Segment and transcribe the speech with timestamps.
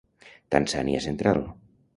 [0.55, 1.47] Tanzània central.